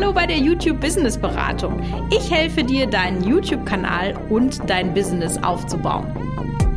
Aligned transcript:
Hallo 0.00 0.12
bei 0.12 0.28
der 0.28 0.38
YouTube 0.38 0.80
Business 0.80 1.18
Beratung. 1.18 1.82
Ich 2.12 2.30
helfe 2.30 2.62
dir, 2.62 2.86
deinen 2.86 3.24
YouTube-Kanal 3.24 4.14
und 4.30 4.60
dein 4.70 4.94
Business 4.94 5.36
aufzubauen. 5.38 6.06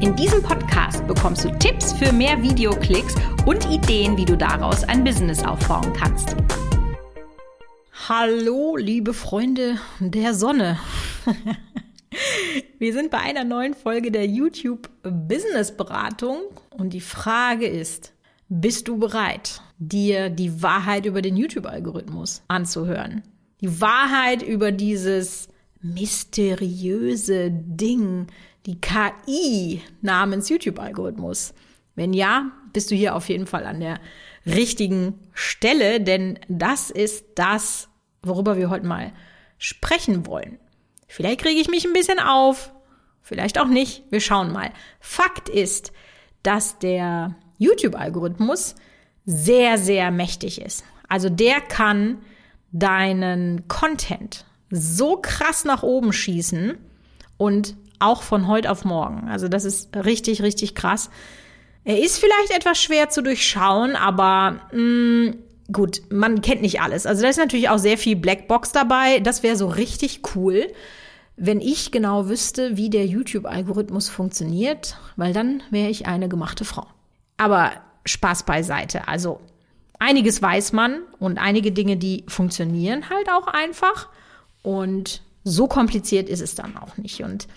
In 0.01 0.15
diesem 0.15 0.41
Podcast 0.41 1.05
bekommst 1.05 1.45
du 1.45 1.51
Tipps 1.59 1.93
für 1.93 2.11
mehr 2.11 2.41
Videoklicks 2.41 3.13
und 3.45 3.69
Ideen, 3.69 4.17
wie 4.17 4.25
du 4.25 4.35
daraus 4.35 4.83
ein 4.85 5.03
Business 5.03 5.43
aufbauen 5.43 5.93
kannst. 5.93 6.35
Hallo, 8.09 8.75
liebe 8.75 9.13
Freunde 9.13 9.77
der 9.99 10.33
Sonne. 10.33 10.79
Wir 12.79 12.91
sind 12.91 13.11
bei 13.11 13.19
einer 13.19 13.43
neuen 13.43 13.75
Folge 13.75 14.09
der 14.11 14.25
YouTube 14.25 14.89
Business 15.03 15.77
Beratung 15.77 16.39
und 16.71 16.91
die 16.93 17.01
Frage 17.01 17.67
ist, 17.67 18.13
bist 18.49 18.87
du 18.87 18.97
bereit, 18.97 19.61
dir 19.81 20.29
die 20.29 20.61
Wahrheit 20.61 21.05
über 21.05 21.21
den 21.21 21.35
YouTube-Algorithmus 21.35 22.43
anzuhören? 22.47 23.23
Die 23.61 23.81
Wahrheit 23.81 24.43
über 24.43 24.71
dieses 24.71 25.49
mysteriöse 25.81 27.49
Ding, 27.51 28.27
die 28.67 28.79
KI 28.79 29.81
namens 30.01 30.49
YouTube-Algorithmus. 30.49 31.53
Wenn 31.95 32.13
ja, 32.13 32.51
bist 32.73 32.91
du 32.91 32.95
hier 32.95 33.15
auf 33.15 33.27
jeden 33.27 33.47
Fall 33.47 33.65
an 33.65 33.79
der 33.79 33.99
richtigen 34.45 35.19
Stelle, 35.33 35.99
denn 35.99 36.39
das 36.47 36.91
ist 36.91 37.25
das, 37.35 37.89
worüber 38.21 38.57
wir 38.57 38.69
heute 38.69 38.85
mal 38.85 39.11
sprechen 39.57 40.27
wollen. 40.27 40.59
Vielleicht 41.07 41.41
kriege 41.41 41.59
ich 41.59 41.69
mich 41.69 41.85
ein 41.85 41.93
bisschen 41.93 42.19
auf, 42.19 42.71
vielleicht 43.21 43.59
auch 43.59 43.67
nicht. 43.67 44.03
Wir 44.11 44.21
schauen 44.21 44.51
mal. 44.51 44.71
Fakt 44.99 45.49
ist, 45.49 45.91
dass 46.43 46.77
der 46.79 47.35
YouTube-Algorithmus 47.57 48.75
sehr, 49.25 49.77
sehr 49.77 50.11
mächtig 50.11 50.61
ist. 50.61 50.83
Also 51.07 51.29
der 51.29 51.61
kann 51.61 52.17
deinen 52.71 53.67
Content 53.67 54.45
so 54.69 55.17
krass 55.17 55.65
nach 55.65 55.83
oben 55.83 56.13
schießen 56.13 56.77
und 57.37 57.75
auch 57.99 58.23
von 58.23 58.47
heute 58.47 58.71
auf 58.71 58.85
morgen. 58.85 59.27
Also 59.29 59.47
das 59.47 59.65
ist 59.65 59.95
richtig, 59.95 60.41
richtig 60.41 60.75
krass. 60.75 61.09
Er 61.83 61.99
ist 61.99 62.19
vielleicht 62.19 62.51
etwas 62.55 62.81
schwer 62.81 63.09
zu 63.09 63.21
durchschauen, 63.21 63.95
aber 63.95 64.61
mh, 64.71 64.79
mm, 64.79 65.35
gut, 65.71 66.01
man 66.09 66.41
kennt 66.41 66.61
nicht 66.61 66.81
alles. 66.81 67.05
Also 67.05 67.23
da 67.23 67.29
ist 67.29 67.37
natürlich 67.37 67.69
auch 67.69 67.79
sehr 67.79 67.97
viel 67.97 68.15
Blackbox 68.15 68.71
dabei. 68.71 69.19
Das 69.19 69.43
wäre 69.43 69.55
so 69.55 69.67
richtig 69.67 70.21
cool, 70.35 70.71
wenn 71.35 71.59
ich 71.59 71.91
genau 71.91 72.27
wüsste, 72.27 72.77
wie 72.77 72.89
der 72.89 73.05
YouTube-Algorithmus 73.05 74.09
funktioniert, 74.09 74.97
weil 75.15 75.33
dann 75.33 75.63
wäre 75.71 75.89
ich 75.89 76.05
eine 76.05 76.29
gemachte 76.29 76.65
Frau. 76.65 76.85
Aber 77.37 77.71
Spaß 78.05 78.43
beiseite. 78.43 79.07
Also 79.07 79.39
einiges 79.99 80.41
weiß 80.41 80.73
man 80.73 81.01
und 81.19 81.37
einige 81.37 81.71
Dinge, 81.71 81.97
die 81.97 82.23
funktionieren 82.27 83.09
halt 83.09 83.29
auch 83.29 83.47
einfach. 83.47 84.09
Und 84.63 85.21
so 85.43 85.67
kompliziert 85.67 86.29
ist 86.29 86.41
es 86.41 86.55
dann 86.55 86.77
auch 86.77 86.97
nicht. 86.97 87.23
Und 87.23 87.47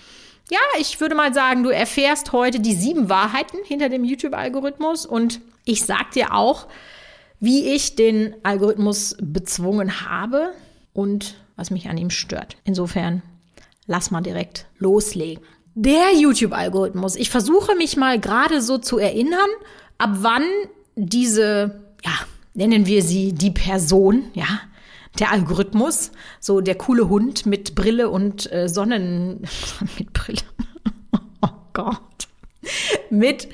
ja, 0.51 0.59
ich 0.79 1.01
würde 1.01 1.15
mal 1.15 1.33
sagen, 1.33 1.63
du 1.63 1.71
erfährst 1.71 2.33
heute 2.33 2.61
die 2.61 2.75
sieben 2.75 3.09
Wahrheiten 3.09 3.59
hinter 3.65 3.89
dem 3.89 4.05
YouTube-Algorithmus. 4.05 5.07
Und 5.07 5.41
ich 5.65 5.85
sag 5.85 6.13
dir 6.13 6.35
auch, 6.35 6.67
wie 7.41 7.69
ich 7.75 7.97
den 7.97 8.35
Algorithmus 8.43 9.17
bezwungen 9.21 10.09
habe 10.09 10.53
und 10.93 11.35
was 11.57 11.71
mich 11.71 11.89
an 11.89 11.99
ihm 11.99 12.11
stört. 12.11 12.57
Insofern, 12.65 13.23
lass 13.87 14.11
mal 14.11 14.21
direkt 14.21 14.67
loslegen. 14.79 15.45
Der 15.75 16.15
YouTube-Algorithmus. 16.17 17.17
Ich 17.17 17.31
versuche 17.31 17.75
mich 17.75 17.97
mal 17.97 18.21
gerade 18.21 18.63
so 18.63 18.79
zu 18.79 18.99
erinnern, 18.99 19.49
ab 19.99 20.11
wann 20.21 20.45
diese, 20.95 21.83
ja, 22.05 22.13
nennen 22.55 22.87
wir 22.87 23.03
sie 23.03 23.33
die 23.33 23.51
Person, 23.51 24.27
ja, 24.35 24.47
der 25.19 25.33
Algorithmus, 25.33 26.13
so 26.39 26.61
der 26.61 26.77
coole 26.77 27.09
Hund 27.09 27.47
mit 27.47 27.75
Brille 27.75 28.09
und 28.09 28.51
äh, 28.53 28.69
Sonnen, 28.69 29.43
mit 29.99 30.13
Brille, 30.13 30.43
oh 31.43 31.49
Gott, 31.73 32.29
mit 33.11 33.49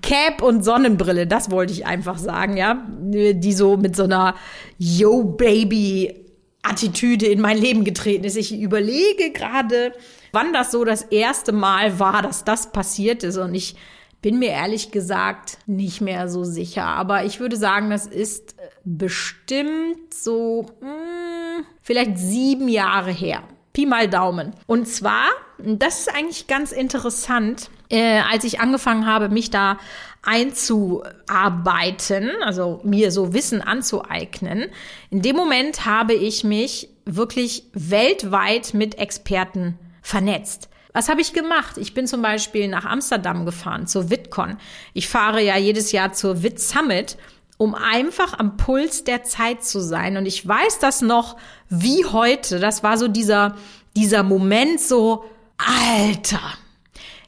Cap 0.00 0.40
und 0.40 0.64
Sonnenbrille, 0.64 1.26
das 1.26 1.50
wollte 1.50 1.74
ich 1.74 1.84
einfach 1.84 2.16
sagen, 2.16 2.56
ja, 2.56 2.82
die 2.88 3.52
so 3.52 3.76
mit 3.76 3.94
so 3.94 4.04
einer 4.04 4.36
Yo 4.78 5.22
Baby 5.22 6.23
Attitüde 6.64 7.26
in 7.26 7.40
mein 7.40 7.58
Leben 7.58 7.84
getreten 7.84 8.24
ist. 8.24 8.36
Ich 8.36 8.58
überlege 8.58 9.30
gerade, 9.32 9.92
wann 10.32 10.52
das 10.52 10.70
so 10.70 10.84
das 10.84 11.02
erste 11.02 11.52
Mal 11.52 11.98
war, 11.98 12.22
dass 12.22 12.44
das 12.44 12.72
passiert 12.72 13.22
ist. 13.22 13.36
Und 13.36 13.54
ich 13.54 13.76
bin 14.22 14.38
mir 14.38 14.50
ehrlich 14.50 14.90
gesagt 14.90 15.58
nicht 15.66 16.00
mehr 16.00 16.28
so 16.28 16.44
sicher. 16.44 16.84
Aber 16.84 17.24
ich 17.24 17.40
würde 17.40 17.56
sagen, 17.56 17.90
das 17.90 18.06
ist 18.06 18.56
bestimmt 18.84 20.14
so 20.14 20.66
mh, 20.80 20.88
hm, 20.88 21.66
vielleicht 21.82 22.18
sieben 22.18 22.68
Jahre 22.68 23.10
her. 23.10 23.42
Pi 23.74 23.86
mal 23.86 24.08
Daumen. 24.08 24.52
Und 24.66 24.86
zwar, 24.86 25.26
das 25.58 26.00
ist 26.00 26.14
eigentlich 26.14 26.46
ganz 26.46 26.72
interessant, 26.72 27.70
äh, 27.90 28.20
als 28.20 28.44
ich 28.44 28.60
angefangen 28.60 29.04
habe, 29.04 29.28
mich 29.28 29.50
da 29.50 29.78
einzuarbeiten, 30.24 32.30
also 32.42 32.80
mir 32.84 33.10
so 33.10 33.32
Wissen 33.32 33.62
anzueignen. 33.62 34.66
In 35.10 35.22
dem 35.22 35.36
Moment 35.36 35.84
habe 35.84 36.14
ich 36.14 36.44
mich 36.44 36.88
wirklich 37.04 37.64
weltweit 37.72 38.74
mit 38.74 38.98
Experten 38.98 39.78
vernetzt. 40.02 40.68
Was 40.92 41.08
habe 41.08 41.20
ich 41.20 41.32
gemacht? 41.32 41.76
Ich 41.76 41.92
bin 41.92 42.06
zum 42.06 42.22
Beispiel 42.22 42.68
nach 42.68 42.84
Amsterdam 42.84 43.44
gefahren, 43.44 43.88
zur 43.88 44.10
VidCon. 44.10 44.58
Ich 44.92 45.08
fahre 45.08 45.42
ja 45.42 45.56
jedes 45.56 45.90
Jahr 45.90 46.12
zur 46.12 46.42
Vid 46.42 46.60
Summit, 46.60 47.16
um 47.56 47.74
einfach 47.74 48.38
am 48.38 48.56
Puls 48.56 49.02
der 49.02 49.24
Zeit 49.24 49.64
zu 49.64 49.80
sein. 49.80 50.16
Und 50.16 50.26
ich 50.26 50.46
weiß 50.46 50.78
das 50.78 51.02
noch 51.02 51.36
wie 51.68 52.04
heute. 52.04 52.60
Das 52.60 52.84
war 52.84 52.96
so 52.96 53.08
dieser, 53.08 53.56
dieser 53.96 54.22
Moment 54.22 54.80
so, 54.80 55.24
Alter. 55.58 56.40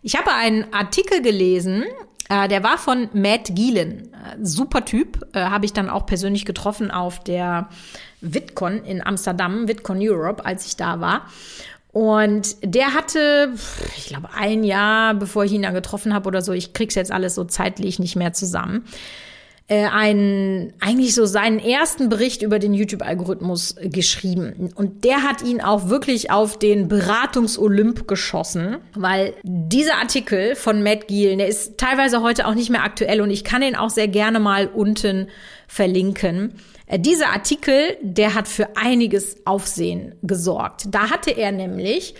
Ich 0.03 0.17
habe 0.17 0.33
einen 0.33 0.73
Artikel 0.73 1.21
gelesen, 1.21 1.85
äh, 2.28 2.48
der 2.48 2.62
war 2.62 2.78
von 2.78 3.09
Matt 3.12 3.54
Gielen. 3.54 4.12
Äh, 4.12 4.37
super 4.42 4.84
Typ, 4.84 5.26
äh, 5.34 5.41
habe 5.41 5.64
ich 5.64 5.72
dann 5.72 5.88
auch 5.88 6.06
persönlich 6.06 6.44
getroffen 6.44 6.91
auf 6.91 7.20
der 7.20 7.69
VidCon 8.20 8.84
in 8.84 9.04
Amsterdam, 9.04 9.69
VidCon 9.69 9.98
Europe, 10.00 10.44
als 10.44 10.66
ich 10.66 10.76
da 10.76 11.00
war. 11.00 11.26
Und 11.92 12.56
der 12.62 12.92
hatte, 12.92 13.54
ich 13.97 14.09
glaube, 14.09 14.28
ein 14.37 14.64
Jahr, 14.64 15.14
bevor 15.14 15.44
ich 15.44 15.53
ihn 15.53 15.62
dann 15.62 15.72
getroffen 15.72 16.12
habe 16.12 16.28
oder 16.28 16.42
so, 16.42 16.53
ich 16.53 16.75
krieg's 16.75 16.94
jetzt 16.94 17.10
alles 17.10 17.34
so 17.34 17.44
zeitlich 17.44 17.98
nicht 17.98 18.16
mehr 18.16 18.34
zusammen, 18.34 18.84
äh, 19.69 19.87
einen, 19.87 20.72
eigentlich 20.78 21.15
so 21.15 21.27
seinen 21.27 21.59
ersten 21.59 22.09
Bericht 22.09 22.43
über 22.43 22.60
den 22.60 22.72
YouTube-Algorithmus 22.72 23.75
geschrieben. 23.82 24.71
Und 24.77 25.04
der 25.04 25.25
hat 25.25 25.43
ihn 25.43 25.60
auch 25.60 25.88
wirklich 25.88 26.31
auf 26.31 26.59
den 26.59 26.87
Beratungsolymp 26.87 28.06
geschossen, 28.06 28.76
weil 28.94 29.34
dieser 29.43 29.97
Artikel 29.97 30.55
von 30.55 30.84
Matt 30.84 31.09
Giel, 31.09 31.37
der 31.37 31.49
ist 31.49 31.78
teilweise 31.78 32.22
heute 32.22 32.47
auch 32.47 32.55
nicht 32.55 32.71
mehr 32.71 32.84
aktuell 32.84 33.21
und 33.21 33.31
ich 33.31 33.43
kann 33.43 33.62
ihn 33.62 33.75
auch 33.75 33.91
sehr 33.91 34.09
gerne 34.09 34.38
mal 34.38 34.69
unten 34.69 35.28
verlinken. 35.66 36.55
Äh, 36.87 37.00
dieser 37.00 37.31
Artikel, 37.31 37.97
der 38.03 38.34
hat 38.34 38.47
für 38.47 38.76
einiges 38.76 39.44
Aufsehen 39.47 40.15
gesorgt. 40.22 40.87
Da 40.91 41.10
hatte 41.10 41.32
er 41.32 41.50
nämlich 41.50 42.15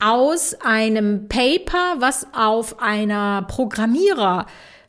aus 0.00 0.54
einem 0.60 1.28
Paper, 1.28 1.96
was 1.98 2.26
auf 2.32 2.80
einer 2.80 3.42
Programmierer 3.42 4.46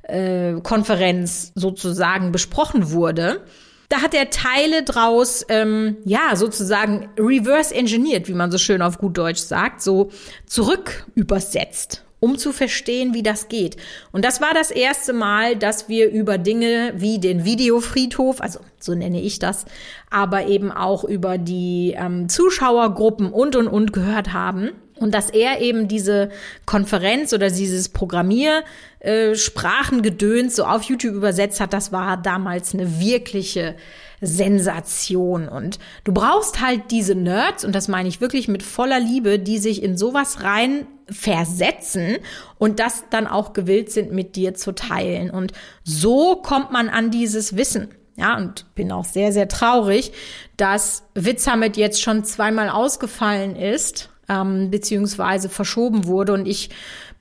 äh, 0.10 0.60
Konferenz 0.62 1.52
sozusagen 1.56 2.32
besprochen 2.32 2.92
wurde, 2.92 3.42
da 3.90 4.04
hat 4.04 4.14
er 4.14 4.30
Teile 4.30 4.84
draus, 4.84 5.44
ähm, 5.50 5.98
ja, 6.06 6.36
sozusagen 6.36 7.10
reverse 7.18 7.74
engineert, 7.74 8.28
wie 8.28 8.36
man 8.36 8.52
so 8.52 8.60
schön 8.60 8.84
auf 8.84 9.00
gut 9.00 9.18
Deutsch 9.18 9.42
sagt, 9.42 9.82
so 9.82 10.12
zurück 10.46 11.08
übersetzt, 11.16 12.06
um 12.20 12.38
zu 12.38 12.52
verstehen, 12.52 13.16
wie 13.16 13.24
das 13.24 13.48
geht. 13.48 13.78
Und 14.12 14.24
das 14.24 14.42
war 14.42 14.54
das 14.54 14.70
erste 14.70 15.12
Mal, 15.12 15.56
dass 15.56 15.90
wir 15.90 16.12
über 16.12 16.38
Dinge 16.38 16.94
wie 16.98 17.20
den 17.20 17.46
Videofriedhof, 17.46 18.42
also 18.42 18.60
so 18.80 18.94
nenne 18.94 19.22
ich 19.22 19.40
das, 19.40 19.66
aber 20.12 20.46
eben 20.46 20.72
auch 20.72 21.04
über 21.04 21.40
die 21.40 21.96
ähm, 21.98 22.30
Zuschauergruppen 22.30 23.32
und 23.32 23.56
und 23.56 23.68
und 23.68 23.92
gehört 23.92 24.34
haben. 24.34 24.70
Und 25.00 25.14
dass 25.14 25.30
er 25.30 25.62
eben 25.62 25.88
diese 25.88 26.30
Konferenz 26.66 27.32
oder 27.34 27.50
dieses 27.50 27.90
Programmiersprachengedöns 27.90 30.54
äh, 30.54 30.56
so 30.56 30.66
auf 30.66 30.84
YouTube 30.84 31.16
übersetzt 31.16 31.60
hat, 31.60 31.74
das 31.74 31.92
war 31.92 32.18
damals 32.18 32.74
eine 32.74 33.00
wirkliche 33.00 33.76
Sensation. 34.22 35.48
Und 35.48 35.80
du 36.04 36.14
brauchst 36.14 36.62
halt 36.62 36.92
diese 36.92 37.16
Nerds, 37.16 37.64
und 37.64 37.74
das 37.74 37.88
meine 37.88 38.10
ich 38.10 38.22
wirklich 38.22 38.48
mit 38.48 38.64
voller 38.64 39.00
Liebe, 39.00 39.40
die 39.40 39.58
sich 39.58 39.82
in 39.82 39.98
sowas 39.98 40.44
rein 40.44 40.88
versetzen 41.10 42.18
und 42.58 42.80
das 42.80 43.06
dann 43.10 43.28
auch 43.28 43.54
gewillt 43.54 43.92
sind, 43.92 44.12
mit 44.12 44.36
dir 44.36 44.54
zu 44.54 44.74
teilen. 44.74 45.32
Und 45.32 45.54
so 45.84 46.36
kommt 46.36 46.72
man 46.72 46.90
an 46.90 47.12
dieses 47.12 47.56
Wissen. 47.56 47.90
Ja, 48.16 48.36
und 48.36 48.66
bin 48.76 48.92
auch 48.92 49.06
sehr, 49.06 49.32
sehr 49.32 49.48
traurig, 49.48 50.12
dass 50.58 51.04
Witzhamit 51.16 51.78
jetzt 51.78 52.02
schon 52.02 52.26
zweimal 52.26 52.70
ausgefallen 52.70 53.56
ist 53.56 54.10
ähm, 54.30 54.72
beziehungsweise 54.72 55.50
verschoben 55.50 56.06
wurde. 56.06 56.34
Und 56.34 56.46
ich 56.46 56.70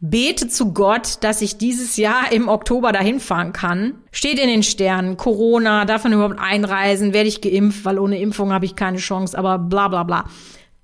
bete 0.00 0.48
zu 0.48 0.72
Gott, 0.72 1.18
dass 1.22 1.42
ich 1.42 1.58
dieses 1.58 1.96
Jahr 1.96 2.30
im 2.30 2.48
Oktober 2.48 2.92
dahin 2.92 3.18
fahren 3.18 3.52
kann. 3.52 3.94
Steht 4.12 4.38
in 4.38 4.48
den 4.48 4.62
Sternen, 4.62 5.16
Corona, 5.16 5.84
darf 5.84 6.04
man 6.04 6.12
überhaupt 6.12 6.38
einreisen, 6.38 7.12
werde 7.12 7.28
ich 7.28 7.40
geimpft, 7.40 7.84
weil 7.84 7.98
ohne 7.98 8.20
Impfung 8.20 8.52
habe 8.52 8.64
ich 8.64 8.76
keine 8.76 8.98
Chance, 8.98 9.36
aber 9.36 9.58
bla 9.58 9.88
bla 9.88 10.04
bla 10.04 10.24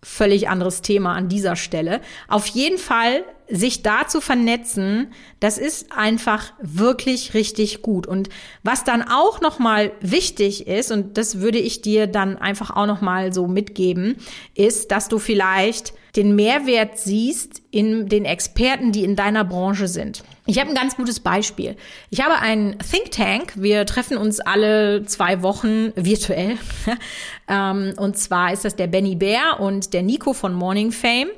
völlig 0.05 0.49
anderes 0.49 0.83
Thema 0.83 1.15
an 1.15 1.29
dieser 1.29 1.57
Stelle. 1.57 2.01
Auf 2.29 2.47
jeden 2.47 2.79
Fall 2.79 3.25
sich 3.55 3.83
da 3.83 4.09
zu 4.09 4.21
vernetzen, 4.21 5.13
das 5.39 5.59
ist 5.59 5.93
einfach 5.93 6.53
wirklich 6.61 7.35
richtig 7.35 7.83
gut. 7.83 8.07
Und 8.07 8.29
was 8.65 8.83
dann 8.83 9.03
auch 9.03 9.41
noch 9.41 9.61
mal 9.61 9.93
wichtig 10.01 10.67
ist 10.67 10.91
und 10.91 11.17
das 11.17 11.41
würde 11.41 11.59
ich 11.59 11.81
dir 11.81 12.09
dann 12.09 12.37
einfach 12.37 12.75
auch 12.75 12.87
noch 12.87 13.01
mal 13.01 13.33
so 13.33 13.47
mitgeben, 13.47 14.17
ist, 14.55 14.91
dass 14.91 15.09
du 15.09 15.21
vielleicht 15.21 15.95
den 16.17 16.35
Mehrwert 16.35 16.99
siehst 16.99 17.63
in 17.71 18.09
den 18.09 18.25
Experten, 18.25 18.93
die 18.93 19.05
in 19.05 19.17
deiner 19.17 19.45
Branche 19.45 19.89
sind. 19.89 20.25
Ich 20.47 20.59
habe 20.59 20.69
ein 20.69 20.77
ganz 20.77 20.97
gutes 20.97 21.21
Beispiel. 21.21 21.77
Ich 22.11 22.23
habe 22.23 22.39
einen 22.39 22.79
Think 22.79 23.11
Tank. 23.13 23.55
Wir 23.57 23.87
treffen 23.87 24.19
uns 24.19 24.41
alle 24.41 25.05
zwei 25.07 25.43
Wochen 25.43 25.93
virtuell. 25.95 26.59
Ähm, 27.47 27.93
und 27.99 28.17
zwar 28.17 28.55
ist 28.55 28.65
das 28.65 28.75
der 28.75 28.87
Benny 28.87 29.17
Bär 29.17 29.61
und 29.61 29.93
der 29.93 30.03
Nico 30.03 30.33
von 30.33 30.55
Morning 30.55 30.93
Fame. 30.93 31.29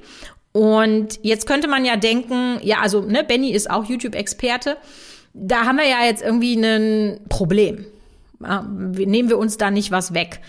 Und 0.56 1.18
jetzt 1.22 1.46
könnte 1.46 1.68
man 1.68 1.84
ja 1.84 1.96
denken, 1.98 2.58
ja, 2.62 2.78
also 2.80 3.02
ne, 3.02 3.22
Benny 3.22 3.50
ist 3.50 3.70
auch 3.70 3.84
YouTube-Experte. 3.84 4.78
Da 5.34 5.66
haben 5.66 5.76
wir 5.76 5.86
ja 5.86 6.06
jetzt 6.06 6.22
irgendwie 6.22 6.54
ein 6.54 7.20
Problem. 7.28 7.84
Nehmen 8.40 9.28
wir 9.28 9.36
uns 9.36 9.58
da 9.58 9.70
nicht 9.70 9.90
was 9.90 10.14
weg. 10.14 10.40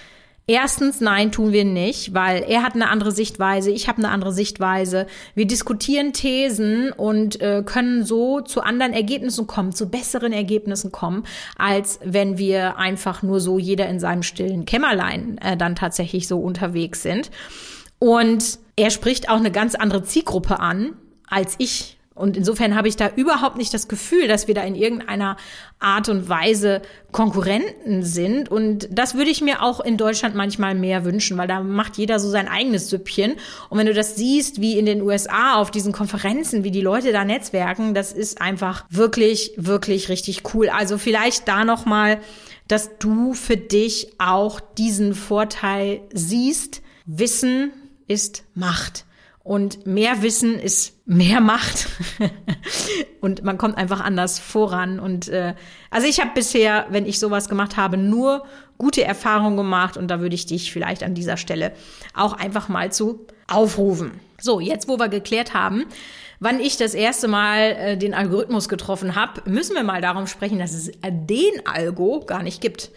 Erstens, 0.47 1.01
nein, 1.01 1.33
tun 1.33 1.51
wir 1.51 1.65
nicht, 1.65 2.13
weil 2.13 2.45
er 2.47 2.63
hat 2.63 2.73
eine 2.73 2.87
andere 2.89 3.11
Sichtweise, 3.11 3.69
ich 3.69 3.89
habe 3.89 3.97
eine 3.97 4.07
andere 4.07 4.31
Sichtweise. 4.31 5.07
Wir 5.35 5.45
diskutieren 5.45 6.13
Thesen 6.13 6.93
und 6.93 7.41
äh, 7.41 7.63
können 7.65 8.05
so 8.05 8.39
zu 8.39 8.61
anderen 8.61 8.93
Ergebnissen 8.93 9.45
kommen, 9.45 9.73
zu 9.73 9.89
besseren 9.89 10.31
Ergebnissen 10.31 10.93
kommen, 10.93 11.25
als 11.57 11.99
wenn 12.01 12.37
wir 12.37 12.77
einfach 12.77 13.23
nur 13.23 13.41
so 13.41 13.59
jeder 13.59 13.89
in 13.89 13.99
seinem 13.99 14.23
stillen 14.23 14.63
Kämmerlein 14.63 15.37
äh, 15.39 15.57
dann 15.57 15.75
tatsächlich 15.75 16.29
so 16.29 16.39
unterwegs 16.39 17.03
sind. 17.03 17.29
Und 17.99 18.59
er 18.77 18.91
spricht 18.91 19.29
auch 19.29 19.37
eine 19.37 19.51
ganz 19.51 19.75
andere 19.75 20.03
Zielgruppe 20.03 20.59
an 20.59 20.93
als 21.27 21.55
ich. 21.57 21.97
Und 22.13 22.35
insofern 22.35 22.75
habe 22.75 22.87
ich 22.87 22.95
da 22.95 23.11
überhaupt 23.15 23.57
nicht 23.57 23.71
das 23.73 23.87
Gefühl, 23.87 24.27
dass 24.27 24.47
wir 24.47 24.55
da 24.55 24.63
in 24.63 24.73
irgendeiner 24.73 25.37
Art 25.79 26.09
und 26.09 26.27
Weise 26.27 26.81
Konkurrenten 27.11 28.03
sind. 28.03 28.49
Und 28.49 28.87
das 28.91 29.13
würde 29.13 29.29
ich 29.29 29.41
mir 29.41 29.61
auch 29.61 29.79
in 29.79 29.97
Deutschland 29.97 30.33
manchmal 30.33 30.73
mehr 30.73 31.05
wünschen, 31.05 31.37
weil 31.37 31.47
da 31.47 31.61
macht 31.61 31.97
jeder 31.97 32.19
so 32.19 32.29
sein 32.29 32.47
eigenes 32.47 32.89
Süppchen. 32.89 33.35
Und 33.69 33.77
wenn 33.77 33.85
du 33.85 33.93
das 33.93 34.15
siehst, 34.15 34.61
wie 34.61 34.79
in 34.79 34.87
den 34.87 35.03
USA 35.03 35.55
auf 35.55 35.69
diesen 35.69 35.93
Konferenzen, 35.93 36.63
wie 36.63 36.71
die 36.71 36.81
Leute 36.81 37.11
da 37.11 37.23
netzwerken, 37.23 37.93
das 37.93 38.13
ist 38.13 38.41
einfach 38.41 38.85
wirklich, 38.89 39.53
wirklich 39.55 40.09
richtig 40.09 40.41
cool. 40.55 40.69
Also 40.69 40.97
vielleicht 40.97 41.47
da 41.47 41.65
nochmal, 41.65 42.19
dass 42.67 42.97
du 42.97 43.33
für 43.33 43.57
dich 43.57 44.13
auch 44.17 44.59
diesen 44.59 45.13
Vorteil 45.13 46.01
siehst. 46.13 46.81
Wissen 47.05 47.71
ist 48.07 48.43
Macht. 48.53 49.05
Und 49.43 49.85
mehr 49.85 50.23
Wissen 50.23 50.59
ist 50.59 51.07
mehr 51.07 51.39
Macht. 51.39 51.87
und 53.21 53.43
man 53.43 53.57
kommt 53.57 53.77
einfach 53.77 54.01
anders 54.01 54.39
voran. 54.39 54.99
Und 54.99 55.29
äh, 55.29 55.53
also 55.89 56.05
ich 56.05 56.19
habe 56.19 56.31
bisher, 56.35 56.85
wenn 56.89 57.05
ich 57.05 57.17
sowas 57.17 57.47
gemacht 57.47 57.77
habe, 57.77 57.95
nur 57.95 58.45
gute 58.77 59.05
Erfahrungen 59.05 59.55
gemacht. 59.55 59.95
Und 59.95 60.09
da 60.09 60.19
würde 60.19 60.35
ich 60.35 60.47
dich 60.47 60.73
vielleicht 60.73 61.01
an 61.01 61.13
dieser 61.13 61.37
Stelle 61.37 61.71
auch 62.13 62.33
einfach 62.33 62.67
mal 62.67 62.91
zu 62.91 63.25
aufrufen. 63.47 64.19
So, 64.39 64.59
jetzt 64.59 64.89
wo 64.89 64.99
wir 64.99 65.07
geklärt 65.07 65.53
haben, 65.53 65.85
wann 66.39 66.59
ich 66.59 66.77
das 66.77 66.93
erste 66.93 67.27
Mal 67.27 67.59
äh, 67.59 67.97
den 67.97 68.13
Algorithmus 68.13 68.67
getroffen 68.69 69.15
habe, 69.15 69.49
müssen 69.49 69.75
wir 69.75 69.83
mal 69.83 70.01
darum 70.01 70.27
sprechen, 70.27 70.59
dass 70.59 70.73
es 70.73 70.91
den 71.01 71.65
Algo 71.65 72.23
gar 72.25 72.43
nicht 72.43 72.61
gibt. 72.61 72.91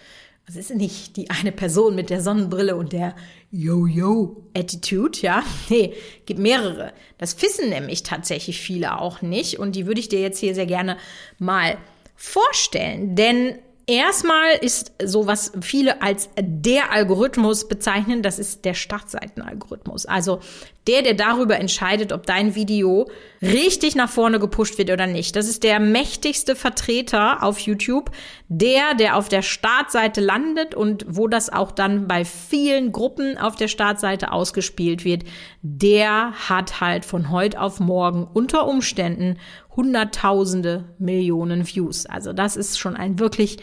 Es 0.50 0.56
ist 0.56 0.74
nicht 0.74 1.16
die 1.16 1.30
eine 1.30 1.52
Person 1.52 1.94
mit 1.94 2.10
der 2.10 2.20
Sonnenbrille 2.20 2.74
und 2.74 2.92
der 2.92 3.14
Yo-Yo-Attitude, 3.52 5.20
ja. 5.20 5.44
Nee, 5.68 5.94
gibt 6.26 6.40
mehrere. 6.40 6.92
Das 7.18 7.40
wissen 7.40 7.68
nämlich 7.68 8.02
tatsächlich 8.02 8.58
viele 8.58 8.98
auch 8.98 9.22
nicht 9.22 9.60
und 9.60 9.76
die 9.76 9.86
würde 9.86 10.00
ich 10.00 10.08
dir 10.08 10.20
jetzt 10.20 10.40
hier 10.40 10.56
sehr 10.56 10.66
gerne 10.66 10.96
mal 11.38 11.78
vorstellen, 12.16 13.14
denn 13.14 13.60
Erstmal 13.90 14.52
ist 14.60 14.92
so, 15.02 15.26
was 15.26 15.50
viele 15.62 16.00
als 16.00 16.28
der 16.38 16.92
Algorithmus 16.92 17.66
bezeichnen, 17.66 18.22
das 18.22 18.38
ist 18.38 18.64
der 18.64 18.74
Startseitenalgorithmus. 18.74 20.06
Also 20.06 20.38
der, 20.86 21.02
der 21.02 21.14
darüber 21.14 21.58
entscheidet, 21.58 22.12
ob 22.12 22.24
dein 22.24 22.54
Video 22.54 23.10
richtig 23.42 23.96
nach 23.96 24.08
vorne 24.08 24.38
gepusht 24.38 24.78
wird 24.78 24.90
oder 24.90 25.08
nicht. 25.08 25.34
Das 25.34 25.48
ist 25.48 25.64
der 25.64 25.80
mächtigste 25.80 26.54
Vertreter 26.54 27.42
auf 27.42 27.58
YouTube, 27.58 28.12
der, 28.48 28.94
der 28.94 29.16
auf 29.16 29.28
der 29.28 29.42
Startseite 29.42 30.20
landet 30.20 30.76
und 30.76 31.04
wo 31.08 31.26
das 31.26 31.52
auch 31.52 31.72
dann 31.72 32.06
bei 32.06 32.24
vielen 32.24 32.92
Gruppen 32.92 33.38
auf 33.38 33.56
der 33.56 33.68
Startseite 33.68 34.30
ausgespielt 34.30 35.04
wird, 35.04 35.24
der 35.62 36.32
hat 36.48 36.80
halt 36.80 37.04
von 37.04 37.30
heute 37.30 37.60
auf 37.60 37.80
morgen 37.80 38.28
unter 38.32 38.68
Umständen 38.68 39.36
Hunderttausende 39.80 40.84
Millionen 40.98 41.66
Views. 41.66 42.04
Also 42.04 42.34
das 42.34 42.54
ist 42.54 42.78
schon 42.78 42.96
ein 42.96 43.18
wirklich, 43.18 43.56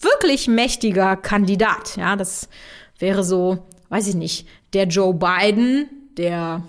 wirklich 0.00 0.48
mächtiger 0.48 1.14
Kandidat. 1.14 1.96
Ja, 1.96 2.16
das 2.16 2.48
wäre 2.98 3.22
so, 3.22 3.68
weiß 3.88 4.08
ich 4.08 4.16
nicht, 4.16 4.48
der 4.72 4.88
Joe 4.88 5.14
Biden, 5.14 5.88
der 6.16 6.64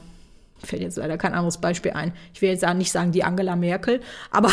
fällt 0.64 0.84
jetzt 0.84 0.98
leider 0.98 1.18
kein 1.18 1.34
anderes 1.34 1.60
Beispiel 1.60 1.94
ein. 1.94 2.14
Ich 2.36 2.44
will 2.44 2.50
jetzt 2.50 2.64
nicht 2.76 2.92
sagen 2.92 3.12
die 3.12 3.24
Angela 3.24 3.56
Merkel, 3.56 4.02
aber 4.30 4.52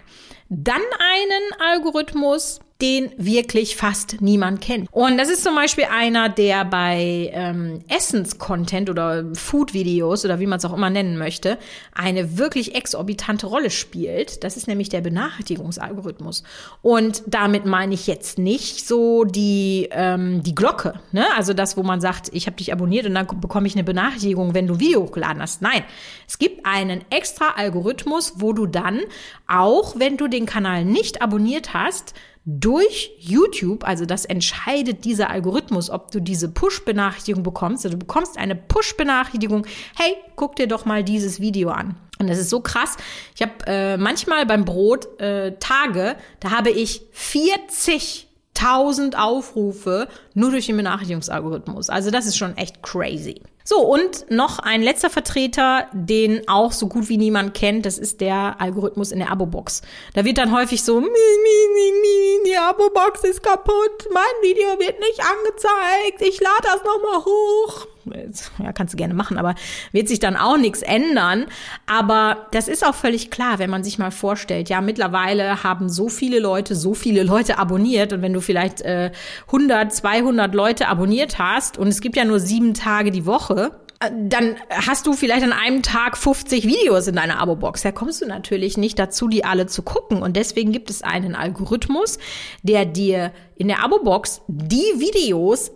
Dann 0.50 0.82
einen 1.00 1.72
Algorithmus, 1.72 2.60
den 2.82 3.12
wirklich 3.18 3.76
fast 3.76 4.22
niemand 4.22 4.62
kennt. 4.62 4.88
Und 4.92 5.18
das 5.18 5.30
ist 5.30 5.44
zum 5.44 5.56
Beispiel 5.56 5.86
einer, 5.92 6.30
der 6.30 6.66
bei 6.66 7.30
ähm, 7.34 7.82
Essens-Content 7.88 8.90
oder 8.90 9.26
Food-Videos 9.34 10.26
oder 10.26 10.40
wie 10.40 10.48
man 10.48 10.58
es 10.58 10.66
auch 10.66 10.74
immer 10.74 10.90
nennen 10.90 11.18
möchte, 11.18 11.58
eine 11.94 12.38
wirklich 12.38 12.76
exorbitante 12.76 13.46
Rolle 13.46 13.70
spielt. 13.70 14.44
Das 14.44 14.58
ist 14.58 14.68
nämlich 14.68 14.90
der 14.90 15.02
Benachrichtigungsalgorithmus. 15.02 16.44
Und 16.82 17.24
damit 17.28 17.66
meine 17.66 17.94
ich 17.94 18.08
jetzt 18.08 18.40
nicht 18.40 18.88
so 18.88 19.24
die, 19.26 19.90
ähm, 19.92 20.42
die 20.44 20.56
Glocke, 20.56 21.00
ne? 21.12 21.26
also 21.38 21.54
das, 21.54 21.78
wo 21.78 21.84
man 21.84 22.02
sagt, 22.02 22.30
ich 22.34 22.48
habe 22.48 22.58
dich 22.58 22.74
abonniert 22.74 23.06
und 23.06 23.14
dann 23.14 23.28
bekomme 23.40 23.68
ich 23.68 23.76
eine 23.76 23.84
Benachrichtigung, 23.84 24.54
wenn 24.54 24.68
du 24.68 24.80
Video 24.80 25.04
hochgeladen 25.04 25.42
hast. 25.42 25.62
Nein, 25.62 25.84
es 26.28 26.40
gibt 26.40 26.66
einen 26.66 27.04
extra 27.10 27.52
Algorithmus, 27.56 28.34
wo 28.38 28.54
du 28.54 28.66
dann, 28.66 29.02
auch 29.48 30.00
wenn 30.00 30.18
du 30.18 30.28
den 30.28 30.46
Kanal 30.46 30.86
nicht 30.86 31.22
abonniert 31.22 31.74
hast, 31.74 32.14
durch 32.46 33.12
YouTube, 33.20 33.88
also 33.88 34.06
das 34.06 34.26
entscheidet 34.26 35.06
dieser 35.06 35.30
Algorithmus, 35.30 35.92
ob 35.92 36.12
du 36.12 36.20
diese 36.20 36.50
Push-Benachrichtigung 36.50 37.44
bekommst. 37.44 37.86
Also 37.86 37.98
du 37.98 38.06
bekommst 38.06 38.38
eine 38.38 38.56
Push-Benachrichtigung, 38.56 39.66
hey, 39.96 40.16
guck 40.36 40.56
dir 40.56 40.68
doch 40.68 40.86
mal 40.86 41.04
dieses 41.04 41.40
Video 41.40 41.70
an. 41.70 41.96
Und 42.18 42.30
das 42.30 42.40
ist 42.40 42.50
so 42.50 42.62
krass. 42.62 42.98
Ich 43.36 43.42
habe 43.42 43.54
äh, 43.68 43.98
manchmal 43.98 44.46
beim 44.46 44.66
Brot 44.66 45.20
äh, 45.20 45.54
Tage, 45.60 46.16
da 46.40 46.52
habe 46.52 46.72
ich 46.72 47.04
40.000 47.16 49.16
Aufrufe 49.16 50.08
nur 50.34 50.52
durch 50.52 50.66
den 50.66 50.78
Benachrichtigungsalgorithmus. 50.78 51.90
Also 51.90 52.10
das 52.10 52.26
ist 52.26 52.38
schon 52.38 52.58
echt 52.58 52.82
crazy. 52.82 53.42
So, 53.72 53.80
und 53.80 54.30
noch 54.30 54.60
ein 54.60 54.82
letzter 54.82 55.10
Vertreter, 55.10 55.88
den 55.94 56.46
auch 56.50 56.74
so 56.74 56.88
gut 56.88 57.08
wie 57.08 57.16
niemand 57.16 57.54
kennt, 57.54 57.86
das 57.86 57.98
ist 57.98 58.20
der 58.20 58.58
Algorithmus 58.60 59.14
in 59.14 59.20
der 59.20 59.32
Abo-Box. 59.32 59.82
Da 60.14 60.26
wird 60.26 60.40
dann 60.40 60.54
häufig 60.54 60.84
so, 60.84 61.00
mi, 61.00 61.08
mi, 61.08 61.08
mi, 61.08 61.92
mi, 62.02 62.50
die 62.50 62.58
Abo-Box 62.58 63.24
ist 63.24 63.42
kaputt, 63.42 64.10
mein 64.12 64.24
Video 64.42 64.68
wird 64.78 65.00
nicht 65.00 65.22
angezeigt, 65.22 66.22
ich 66.22 66.42
lade 66.42 66.64
das 66.64 66.84
nochmal 66.84 67.24
hoch. 67.24 67.88
Ja, 68.06 68.74
kannst 68.74 68.94
du 68.94 68.98
gerne 68.98 69.14
machen, 69.14 69.38
aber 69.38 69.56
wird 69.92 70.08
sich 70.08 70.20
dann 70.20 70.36
auch 70.36 70.58
nichts 70.58 70.82
ändern. 70.82 71.46
Aber 71.86 72.48
das 72.52 72.68
ist 72.68 72.86
auch 72.86 72.96
völlig 72.96 73.32
klar, 73.32 73.60
wenn 73.60 73.70
man 73.70 73.84
sich 73.84 73.98
mal 74.00 74.12
vorstellt, 74.12 74.70
ja, 74.70 74.82
mittlerweile 74.82 75.64
haben 75.64 75.90
so 75.90 76.10
viele 76.10 76.40
Leute, 76.40 76.76
so 76.76 76.94
viele 76.94 77.24
Leute 77.24 77.58
abonniert 77.58 78.14
und 78.14 78.22
wenn 78.22 78.34
du 78.34 78.42
vielleicht 78.42 78.82
äh, 78.82 79.12
100, 79.48 79.94
200 79.94 80.54
Leute 80.54 80.88
abonniert 80.88 81.40
hast 81.40 81.78
und 81.78 81.88
es 81.88 82.02
gibt 82.02 82.16
ja 82.16 82.26
nur 82.26 82.40
sieben 82.40 82.74
Tage 82.74 83.12
die 83.12 83.26
Woche, 83.26 83.72
dann 84.12 84.56
hast 84.70 85.06
du 85.06 85.14
vielleicht 85.14 85.44
an 85.44 85.54
einem 85.54 85.84
Tag 85.84 86.18
50 86.18 86.66
Videos 86.66 87.08
in 87.08 87.16
deiner 87.16 87.40
Abo-Box. 87.40 87.84
Da 87.84 87.92
kommst 87.92 88.22
du 88.22 88.26
natürlich 88.26 88.78
nicht 88.78 88.98
dazu, 88.98 89.28
die 89.28 89.46
alle 89.46 89.68
zu 89.68 89.84
gucken. 89.84 90.24
Und 90.24 90.36
deswegen 90.36 90.72
gibt 90.72 90.90
es 90.90 91.04
einen 91.04 91.36
Algorithmus, 91.36 92.18
der 92.64 92.86
dir 92.86 93.32
in 93.56 93.68
der 93.68 93.84
Abo-Box 93.84 94.42
die 94.48 94.78
Videos 94.98 95.72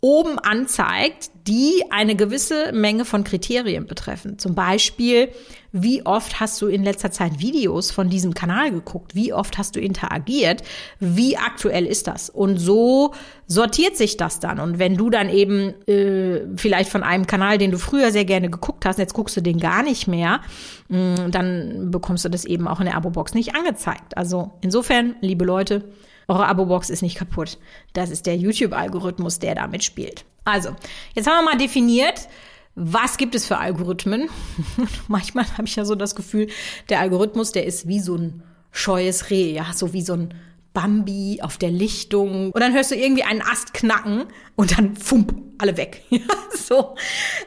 oben 0.00 0.38
anzeigt, 0.38 1.30
die 1.46 1.84
eine 1.90 2.16
gewisse 2.16 2.72
Menge 2.72 3.04
von 3.04 3.24
Kriterien 3.24 3.86
betreffen. 3.86 4.38
Zum 4.38 4.54
Beispiel, 4.54 5.28
wie 5.72 6.04
oft 6.06 6.40
hast 6.40 6.60
du 6.62 6.66
in 6.66 6.82
letzter 6.82 7.10
Zeit 7.10 7.38
Videos 7.40 7.90
von 7.90 8.08
diesem 8.08 8.32
Kanal 8.34 8.70
geguckt? 8.70 9.14
Wie 9.14 9.32
oft 9.32 9.58
hast 9.58 9.76
du 9.76 9.80
interagiert? 9.80 10.62
Wie 11.00 11.36
aktuell 11.36 11.86
ist 11.86 12.06
das? 12.06 12.30
Und 12.30 12.56
so 12.56 13.12
sortiert 13.46 13.96
sich 13.96 14.16
das 14.16 14.40
dann. 14.40 14.58
Und 14.58 14.78
wenn 14.78 14.96
du 14.96 15.10
dann 15.10 15.28
eben 15.28 15.74
äh, 15.86 16.46
vielleicht 16.56 16.90
von 16.90 17.02
einem 17.02 17.26
Kanal, 17.26 17.58
den 17.58 17.70
du 17.70 17.78
früher 17.78 18.10
sehr 18.10 18.24
gerne 18.24 18.48
geguckt 18.50 18.86
hast, 18.86 18.98
jetzt 18.98 19.14
guckst 19.14 19.36
du 19.36 19.42
den 19.42 19.58
gar 19.58 19.82
nicht 19.82 20.08
mehr, 20.08 20.40
mh, 20.88 20.98
mm, 20.98 21.30
dann 21.30 21.90
bekommst 21.90 22.24
du 22.24 22.28
das 22.30 22.44
eben 22.44 22.66
auch 22.68 22.80
in 22.80 22.86
der 22.86 22.96
Abo-Box 22.96 23.34
nicht 23.34 23.54
angezeigt. 23.54 24.16
Also 24.16 24.52
insofern, 24.60 25.14
liebe 25.20 25.44
Leute, 25.44 25.84
eure 26.30 26.46
Abo-Box 26.46 26.90
ist 26.90 27.02
nicht 27.02 27.16
kaputt. 27.16 27.58
Das 27.92 28.10
ist 28.10 28.24
der 28.26 28.36
YouTube-Algorithmus, 28.36 29.40
der 29.40 29.56
damit 29.56 29.82
spielt. 29.82 30.24
Also, 30.44 30.76
jetzt 31.14 31.28
haben 31.28 31.44
wir 31.44 31.52
mal 31.52 31.58
definiert, 31.58 32.28
was 32.76 33.16
gibt 33.16 33.34
es 33.34 33.46
für 33.46 33.58
Algorithmen? 33.58 34.30
Manchmal 35.08 35.44
habe 35.56 35.66
ich 35.66 35.74
ja 35.74 35.84
so 35.84 35.96
das 35.96 36.14
Gefühl, 36.14 36.48
der 36.88 37.00
Algorithmus, 37.00 37.50
der 37.50 37.66
ist 37.66 37.88
wie 37.88 37.98
so 37.98 38.14
ein 38.16 38.44
scheues 38.70 39.30
Reh, 39.30 39.52
ja, 39.52 39.72
so 39.74 39.92
wie 39.92 40.02
so 40.02 40.14
ein 40.14 40.34
Bambi 40.72 41.40
auf 41.42 41.58
der 41.58 41.72
Lichtung. 41.72 42.52
Und 42.52 42.60
dann 42.60 42.72
hörst 42.74 42.92
du 42.92 42.94
irgendwie 42.94 43.24
einen 43.24 43.42
Ast 43.42 43.74
knacken 43.74 44.26
und 44.54 44.78
dann 44.78 44.94
fump, 44.96 45.34
alle 45.58 45.76
weg. 45.76 46.04
So. 46.52 46.94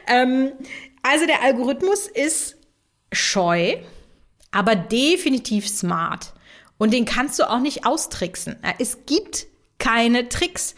Ähm, 0.06 0.52
also 1.02 1.24
der 1.26 1.42
Algorithmus 1.42 2.08
ist 2.08 2.56
scheu, 3.12 3.76
aber 4.50 4.76
definitiv 4.76 5.66
smart. 5.66 6.34
Und 6.78 6.92
den 6.92 7.04
kannst 7.04 7.38
du 7.38 7.48
auch 7.48 7.60
nicht 7.60 7.86
austricksen. 7.86 8.56
Es 8.78 9.06
gibt 9.06 9.46
keine 9.78 10.28
Tricks. 10.28 10.74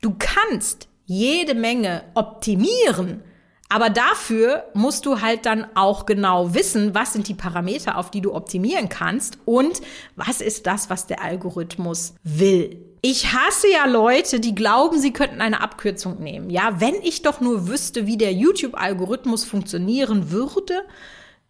Du 0.00 0.14
kannst 0.18 0.88
jede 1.04 1.54
Menge 1.54 2.04
optimieren, 2.14 3.22
aber 3.68 3.88
dafür 3.88 4.64
musst 4.74 5.06
du 5.06 5.20
halt 5.20 5.46
dann 5.46 5.64
auch 5.76 6.04
genau 6.04 6.54
wissen, 6.54 6.94
was 6.94 7.12
sind 7.12 7.28
die 7.28 7.34
Parameter, 7.34 7.96
auf 7.98 8.10
die 8.10 8.20
du 8.20 8.34
optimieren 8.34 8.88
kannst 8.88 9.38
und 9.44 9.80
was 10.16 10.40
ist 10.40 10.66
das, 10.66 10.90
was 10.90 11.06
der 11.06 11.22
Algorithmus 11.22 12.14
will. 12.24 12.84
Ich 13.02 13.32
hasse 13.32 13.68
ja 13.72 13.86
Leute, 13.86 14.40
die 14.40 14.54
glauben, 14.54 14.98
sie 14.98 15.12
könnten 15.12 15.40
eine 15.40 15.62
Abkürzung 15.62 16.20
nehmen. 16.20 16.50
Ja, 16.50 16.80
wenn 16.80 16.96
ich 17.02 17.22
doch 17.22 17.40
nur 17.40 17.68
wüsste, 17.68 18.06
wie 18.06 18.18
der 18.18 18.32
YouTube-Algorithmus 18.32 19.44
funktionieren 19.44 20.30
würde, 20.32 20.82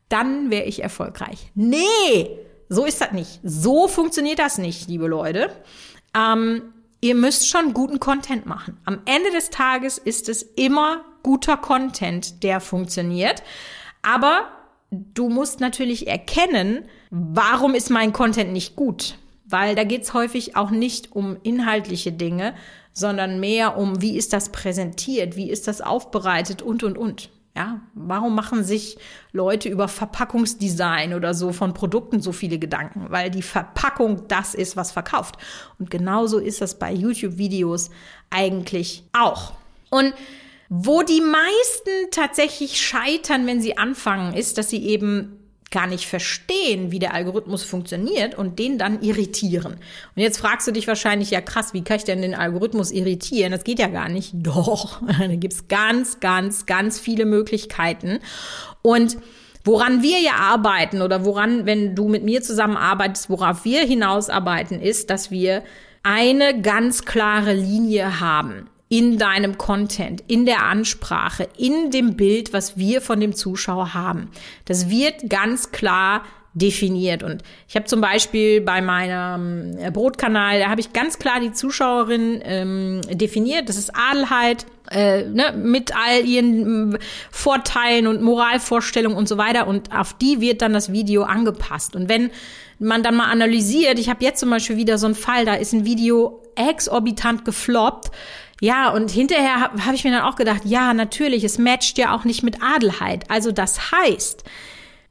dann 0.08 0.50
wäre 0.50 0.64
ich 0.64 0.82
erfolgreich. 0.82 1.50
Nee, 1.54 2.38
so 2.70 2.84
ist 2.84 3.00
das 3.00 3.10
nicht. 3.12 3.40
So 3.42 3.88
funktioniert 3.88 4.38
das 4.38 4.56
nicht, 4.56 4.88
liebe 4.88 5.08
Leute. 5.08 5.50
Ähm, 6.16 6.72
ihr 7.00 7.16
müsst 7.16 7.48
schon 7.48 7.74
guten 7.74 7.98
Content 7.98 8.46
machen. 8.46 8.78
Am 8.84 9.00
Ende 9.04 9.30
des 9.32 9.50
Tages 9.50 9.98
ist 9.98 10.28
es 10.28 10.42
immer 10.42 11.04
guter 11.24 11.56
Content, 11.56 12.44
der 12.44 12.60
funktioniert. 12.60 13.42
Aber 14.02 14.48
du 14.92 15.28
musst 15.28 15.58
natürlich 15.58 16.06
erkennen, 16.06 16.84
warum 17.10 17.74
ist 17.74 17.90
mein 17.90 18.12
Content 18.12 18.52
nicht 18.52 18.76
gut? 18.76 19.18
Weil 19.44 19.74
da 19.74 19.82
geht's 19.82 20.14
häufig 20.14 20.54
auch 20.54 20.70
nicht 20.70 21.10
um 21.10 21.38
inhaltliche 21.42 22.12
Dinge, 22.12 22.54
sondern 22.92 23.40
mehr 23.40 23.76
um, 23.76 24.00
wie 24.00 24.16
ist 24.16 24.32
das 24.32 24.52
präsentiert, 24.52 25.34
wie 25.34 25.50
ist 25.50 25.66
das 25.66 25.80
aufbereitet 25.80 26.62
und, 26.62 26.84
und, 26.84 26.96
und. 26.96 27.30
Ja, 27.56 27.80
warum 27.94 28.36
machen 28.36 28.62
sich 28.62 28.96
Leute 29.32 29.68
über 29.68 29.88
Verpackungsdesign 29.88 31.14
oder 31.14 31.34
so 31.34 31.52
von 31.52 31.74
Produkten 31.74 32.20
so 32.20 32.30
viele 32.30 32.60
Gedanken? 32.60 33.06
Weil 33.08 33.30
die 33.30 33.42
Verpackung 33.42 34.28
das 34.28 34.54
ist, 34.54 34.76
was 34.76 34.92
verkauft. 34.92 35.36
Und 35.78 35.90
genauso 35.90 36.38
ist 36.38 36.60
das 36.60 36.78
bei 36.78 36.92
YouTube-Videos 36.92 37.90
eigentlich 38.30 39.04
auch. 39.12 39.52
Und 39.90 40.14
wo 40.68 41.02
die 41.02 41.20
meisten 41.20 42.10
tatsächlich 42.12 42.80
scheitern, 42.80 43.44
wenn 43.48 43.60
sie 43.60 43.76
anfangen, 43.76 44.34
ist, 44.34 44.56
dass 44.56 44.70
sie 44.70 44.86
eben 44.86 45.39
gar 45.70 45.86
nicht 45.86 46.06
verstehen, 46.06 46.90
wie 46.90 46.98
der 46.98 47.14
Algorithmus 47.14 47.62
funktioniert 47.62 48.34
und 48.34 48.58
den 48.58 48.76
dann 48.76 49.02
irritieren. 49.02 49.74
Und 49.74 50.22
jetzt 50.22 50.38
fragst 50.38 50.66
du 50.66 50.72
dich 50.72 50.88
wahrscheinlich, 50.88 51.30
ja 51.30 51.40
krass, 51.40 51.72
wie 51.72 51.82
kann 51.82 51.98
ich 51.98 52.04
denn 52.04 52.22
den 52.22 52.34
Algorithmus 52.34 52.90
irritieren? 52.90 53.52
Das 53.52 53.64
geht 53.64 53.78
ja 53.78 53.86
gar 53.88 54.08
nicht. 54.08 54.32
Doch, 54.34 55.00
da 55.06 55.26
gibt's 55.36 55.68
ganz, 55.68 56.20
ganz, 56.20 56.66
ganz 56.66 56.98
viele 56.98 57.24
Möglichkeiten. 57.24 58.18
Und 58.82 59.16
Woran 59.62 60.02
wir 60.02 60.18
ja 60.20 60.36
arbeiten 60.36 61.02
oder 61.02 61.26
woran, 61.26 61.66
wenn 61.66 61.94
du 61.94 62.08
mit 62.08 62.24
mir 62.24 62.40
zusammenarbeitest, 62.40 63.28
worauf 63.28 63.66
wir 63.66 63.84
hinausarbeiten, 63.84 64.80
ist, 64.80 65.10
dass 65.10 65.30
wir 65.30 65.62
eine 66.02 66.62
ganz 66.62 67.04
klare 67.04 67.52
Linie 67.52 68.20
haben 68.20 68.70
in 68.90 69.18
deinem 69.18 69.56
Content, 69.56 70.22
in 70.26 70.44
der 70.44 70.64
Ansprache, 70.64 71.48
in 71.56 71.92
dem 71.92 72.16
Bild, 72.16 72.52
was 72.52 72.76
wir 72.76 73.00
von 73.00 73.20
dem 73.20 73.34
Zuschauer 73.34 73.94
haben. 73.94 74.30
Das 74.64 74.90
wird 74.90 75.30
ganz 75.30 75.70
klar 75.70 76.24
definiert. 76.54 77.22
Und 77.22 77.44
ich 77.68 77.76
habe 77.76 77.86
zum 77.86 78.00
Beispiel 78.00 78.60
bei 78.60 78.82
meinem 78.82 79.78
äh, 79.78 79.92
Brotkanal, 79.92 80.58
da 80.58 80.68
habe 80.68 80.80
ich 80.80 80.92
ganz 80.92 81.20
klar 81.20 81.38
die 81.38 81.52
Zuschauerin 81.52 82.40
ähm, 82.44 83.00
definiert. 83.12 83.68
Das 83.68 83.76
ist 83.76 83.92
Adelheid 83.94 84.66
äh, 84.90 85.22
ne, 85.22 85.54
mit 85.56 85.94
all 85.96 86.24
ihren 86.24 86.96
äh, 86.96 86.98
Vorteilen 87.30 88.08
und 88.08 88.22
Moralvorstellungen 88.22 89.16
und 89.16 89.28
so 89.28 89.38
weiter. 89.38 89.68
Und 89.68 89.94
auf 89.96 90.14
die 90.14 90.40
wird 90.40 90.62
dann 90.62 90.72
das 90.72 90.90
Video 90.90 91.22
angepasst. 91.22 91.94
Und 91.94 92.08
wenn 92.08 92.32
man 92.80 93.04
dann 93.04 93.14
mal 93.14 93.30
analysiert, 93.30 94.00
ich 94.00 94.08
habe 94.08 94.24
jetzt 94.24 94.40
zum 94.40 94.50
Beispiel 94.50 94.76
wieder 94.76 94.98
so 94.98 95.06
einen 95.06 95.14
Fall, 95.14 95.44
da 95.44 95.54
ist 95.54 95.72
ein 95.72 95.84
Video 95.84 96.42
exorbitant 96.56 97.44
gefloppt 97.44 98.10
ja, 98.60 98.90
und 98.90 99.10
hinterher 99.10 99.60
habe 99.60 99.84
hab 99.86 99.94
ich 99.94 100.04
mir 100.04 100.12
dann 100.12 100.22
auch 100.22 100.36
gedacht, 100.36 100.62
ja, 100.64 100.94
natürlich, 100.94 101.44
es 101.44 101.58
matcht 101.58 101.98
ja 101.98 102.14
auch 102.14 102.24
nicht 102.24 102.42
mit 102.42 102.62
Adelheid. 102.62 103.30
Also 103.30 103.52
das 103.52 103.90
heißt, 103.90 104.44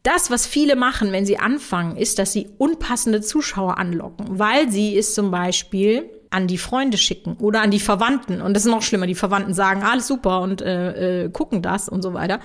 das, 0.03 0.31
was 0.31 0.47
viele 0.47 0.75
machen, 0.75 1.11
wenn 1.11 1.25
sie 1.25 1.39
anfangen, 1.39 1.97
ist, 1.97 2.19
dass 2.19 2.31
sie 2.31 2.49
unpassende 2.57 3.21
Zuschauer 3.21 3.77
anlocken, 3.77 4.39
weil 4.39 4.69
sie 4.69 4.97
es 4.97 5.13
zum 5.13 5.31
Beispiel 5.31 6.09
an 6.29 6.47
die 6.47 6.57
Freunde 6.57 6.97
schicken 6.97 7.37
oder 7.39 7.61
an 7.61 7.71
die 7.71 7.79
Verwandten. 7.79 8.41
Und 8.41 8.53
das 8.53 8.65
ist 8.65 8.71
noch 8.71 8.83
schlimmer. 8.83 9.07
Die 9.07 9.15
Verwandten 9.15 9.53
sagen, 9.53 9.83
alles 9.83 10.07
super 10.07 10.41
und 10.41 10.61
äh, 10.61 11.25
äh, 11.25 11.29
gucken 11.29 11.61
das 11.61 11.89
und 11.89 12.01
so 12.01 12.13
weiter. 12.13 12.39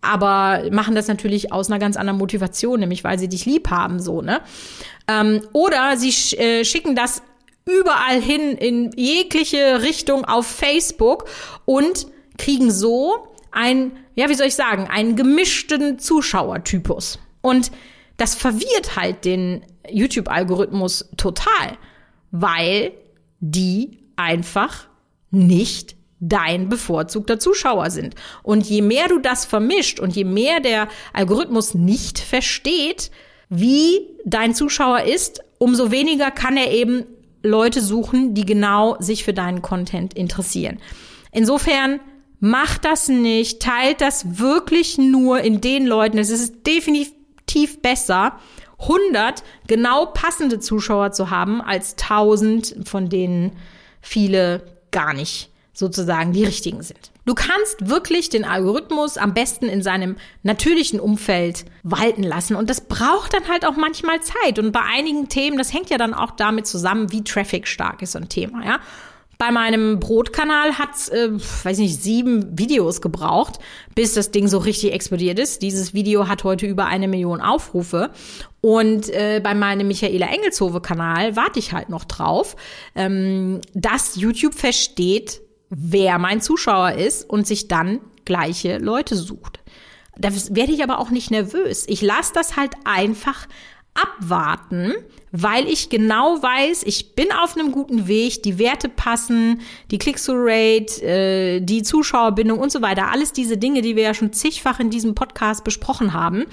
Aber 0.00 0.62
machen 0.70 0.94
das 0.94 1.08
natürlich 1.08 1.52
aus 1.52 1.70
einer 1.70 1.78
ganz 1.78 1.96
anderen 1.96 2.18
Motivation, 2.18 2.80
nämlich 2.80 3.04
weil 3.04 3.18
sie 3.18 3.28
dich 3.28 3.44
lieb 3.44 3.70
haben, 3.70 4.00
so, 4.00 4.22
ne? 4.22 4.40
Ähm, 5.08 5.42
oder 5.52 5.96
sie 5.96 6.12
sch 6.12 6.34
äh, 6.34 6.64
schicken 6.64 6.94
das 6.94 7.22
überall 7.66 8.20
hin 8.20 8.56
in 8.56 8.92
jegliche 8.96 9.82
Richtung 9.82 10.24
auf 10.24 10.46
Facebook 10.46 11.28
und 11.64 12.06
kriegen 12.38 12.70
so 12.70 13.28
ein, 13.50 13.92
ja, 14.14 14.28
wie 14.28 14.34
soll 14.34 14.46
ich 14.46 14.54
sagen, 14.54 14.86
einen 14.88 15.16
gemischten 15.16 15.98
Zuschauertypus. 15.98 17.18
Und 17.40 17.72
das 18.16 18.34
verwirrt 18.34 18.96
halt 18.96 19.24
den 19.24 19.64
YouTube-Algorithmus 19.88 21.08
total, 21.16 21.76
weil 22.30 22.92
die 23.40 23.98
einfach 24.16 24.86
nicht 25.30 25.96
dein 26.20 26.68
bevorzugter 26.68 27.38
Zuschauer 27.38 27.90
sind. 27.90 28.14
Und 28.42 28.66
je 28.66 28.80
mehr 28.80 29.08
du 29.08 29.18
das 29.18 29.44
vermischt 29.44 30.00
und 30.00 30.14
je 30.16 30.24
mehr 30.24 30.60
der 30.60 30.88
Algorithmus 31.12 31.74
nicht 31.74 32.18
versteht, 32.18 33.10
wie 33.48 34.00
dein 34.24 34.54
Zuschauer 34.54 35.02
ist, 35.02 35.40
umso 35.58 35.90
weniger 35.90 36.30
kann 36.30 36.56
er 36.56 36.72
eben 36.72 37.04
Leute 37.46 37.80
suchen, 37.80 38.34
die 38.34 38.44
genau 38.44 38.96
sich 38.98 39.24
für 39.24 39.32
deinen 39.32 39.62
Content 39.62 40.14
interessieren. 40.14 40.78
Insofern 41.32 42.00
macht 42.40 42.84
das 42.84 43.08
nicht, 43.08 43.60
teilt 43.60 44.00
das 44.00 44.38
wirklich 44.38 44.98
nur 44.98 45.40
in 45.40 45.60
den 45.60 45.86
Leuten. 45.86 46.18
Es 46.18 46.30
ist 46.30 46.66
definitiv 46.66 47.80
besser, 47.80 48.38
100 48.78 49.42
genau 49.66 50.06
passende 50.06 50.60
Zuschauer 50.60 51.12
zu 51.12 51.30
haben, 51.30 51.62
als 51.62 51.92
1000, 51.92 52.76
von 52.84 53.08
denen 53.08 53.52
viele 54.02 54.62
gar 54.90 55.14
nicht 55.14 55.50
sozusagen 55.76 56.32
die 56.32 56.44
richtigen 56.44 56.82
sind. 56.82 57.10
Du 57.26 57.34
kannst 57.34 57.88
wirklich 57.88 58.30
den 58.30 58.44
Algorithmus 58.44 59.18
am 59.18 59.34
besten 59.34 59.66
in 59.66 59.82
seinem 59.82 60.16
natürlichen 60.42 61.00
Umfeld 61.00 61.66
walten 61.82 62.22
lassen. 62.22 62.56
Und 62.56 62.70
das 62.70 62.80
braucht 62.80 63.34
dann 63.34 63.46
halt 63.48 63.66
auch 63.66 63.76
manchmal 63.76 64.22
Zeit. 64.22 64.58
Und 64.58 64.72
bei 64.72 64.80
einigen 64.80 65.28
Themen, 65.28 65.58
das 65.58 65.74
hängt 65.74 65.90
ja 65.90 65.98
dann 65.98 66.14
auch 66.14 66.30
damit 66.30 66.66
zusammen, 66.66 67.12
wie 67.12 67.22
Traffic 67.22 67.68
stark 67.68 68.00
ist 68.00 68.12
so 68.12 68.18
ein 68.18 68.30
Thema, 68.30 68.64
ja. 68.64 68.80
Bei 69.38 69.50
meinem 69.50 70.00
Brotkanal 70.00 70.78
hat's, 70.78 71.10
äh, 71.10 71.28
weiß 71.30 71.76
nicht, 71.76 72.02
sieben 72.02 72.58
Videos 72.58 73.02
gebraucht, 73.02 73.58
bis 73.94 74.14
das 74.14 74.30
Ding 74.30 74.48
so 74.48 74.56
richtig 74.56 74.94
explodiert 74.94 75.38
ist. 75.38 75.60
Dieses 75.60 75.92
Video 75.92 76.26
hat 76.26 76.42
heute 76.42 76.64
über 76.64 76.86
eine 76.86 77.06
Million 77.06 77.42
Aufrufe. 77.42 78.12
Und 78.62 79.10
äh, 79.10 79.42
bei 79.44 79.52
meinem 79.52 79.88
Michaela 79.88 80.28
Engelshove-Kanal 80.28 81.36
warte 81.36 81.58
ich 81.58 81.74
halt 81.74 81.90
noch 81.90 82.06
drauf, 82.06 82.56
ähm, 82.94 83.60
dass 83.74 84.16
YouTube 84.16 84.54
versteht, 84.54 85.42
wer 85.70 86.18
mein 86.18 86.40
Zuschauer 86.40 86.92
ist 86.92 87.28
und 87.28 87.46
sich 87.46 87.68
dann 87.68 88.00
gleiche 88.24 88.78
Leute 88.78 89.16
sucht. 89.16 89.60
Da 90.18 90.30
werde 90.32 90.72
ich 90.72 90.82
aber 90.82 90.98
auch 90.98 91.10
nicht 91.10 91.30
nervös. 91.30 91.84
Ich 91.88 92.02
lasse 92.02 92.32
das 92.34 92.56
halt 92.56 92.72
einfach 92.84 93.46
abwarten, 93.94 94.94
weil 95.38 95.68
ich 95.68 95.90
genau 95.90 96.42
weiß, 96.42 96.82
ich 96.84 97.14
bin 97.14 97.26
auf 97.32 97.56
einem 97.56 97.72
guten 97.72 98.08
Weg, 98.08 98.42
die 98.42 98.58
Werte 98.58 98.88
passen, 98.88 99.60
die 99.90 99.98
Click-through-Rate, 99.98 101.02
äh, 101.02 101.60
die 101.60 101.82
Zuschauerbindung 101.82 102.58
und 102.58 102.72
so 102.72 102.82
weiter. 102.82 103.10
Alles 103.10 103.32
diese 103.32 103.56
Dinge, 103.56 103.82
die 103.82 103.96
wir 103.96 104.02
ja 104.02 104.14
schon 104.14 104.32
zigfach 104.32 104.80
in 104.80 104.90
diesem 104.90 105.14
Podcast 105.14 105.64
besprochen 105.64 106.12
haben 106.12 106.46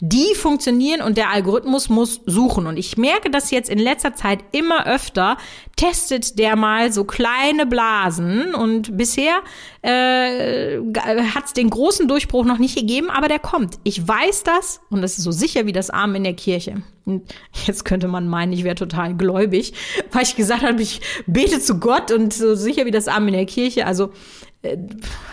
die 0.00 0.34
funktionieren 0.34 1.00
und 1.00 1.16
der 1.16 1.30
Algorithmus 1.30 1.88
muss 1.88 2.20
suchen. 2.26 2.66
Und 2.66 2.76
ich 2.76 2.96
merke 2.98 3.30
das 3.30 3.50
jetzt 3.50 3.70
in 3.70 3.78
letzter 3.78 4.14
Zeit 4.14 4.40
immer 4.52 4.86
öfter, 4.86 5.36
testet 5.76 6.38
der 6.38 6.56
mal 6.56 6.92
so 6.92 7.04
kleine 7.04 7.64
Blasen 7.64 8.54
und 8.54 8.96
bisher 8.96 9.40
äh, 9.82 10.78
hat 11.34 11.46
es 11.46 11.52
den 11.52 11.70
großen 11.70 12.08
Durchbruch 12.08 12.44
noch 12.44 12.58
nicht 12.58 12.76
gegeben, 12.76 13.08
aber 13.08 13.28
der 13.28 13.38
kommt. 13.38 13.76
Ich 13.84 14.06
weiß 14.06 14.42
das 14.42 14.80
und 14.90 15.00
das 15.00 15.16
ist 15.16 15.24
so 15.24 15.32
sicher 15.32 15.66
wie 15.66 15.72
das 15.72 15.90
Arm 15.90 16.14
in 16.14 16.24
der 16.24 16.34
Kirche. 16.34 16.82
Jetzt 17.66 17.84
könnte 17.84 18.08
man 18.08 18.28
meinen, 18.28 18.52
ich 18.52 18.64
wäre 18.64 18.74
total 18.74 19.14
gläubig, 19.14 19.74
weil 20.12 20.22
ich 20.22 20.36
gesagt 20.36 20.62
habe, 20.62 20.80
ich 20.80 21.00
bete 21.26 21.60
zu 21.60 21.78
Gott 21.78 22.10
und 22.10 22.32
so 22.32 22.54
sicher 22.54 22.86
wie 22.86 22.90
das 22.90 23.08
Arm 23.08 23.28
in 23.28 23.34
der 23.34 23.46
Kirche. 23.46 23.86
Also 23.86 24.10
äh, 24.62 24.78